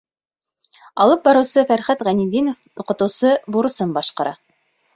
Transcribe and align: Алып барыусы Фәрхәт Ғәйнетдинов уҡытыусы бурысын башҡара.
Алып 1.05 1.21
барыусы 1.27 1.65
Фәрхәт 1.73 2.03
Ғәйнетдинов 2.09 2.83
уҡытыусы 2.85 3.37
бурысын 3.57 3.95
башҡара. 4.01 4.37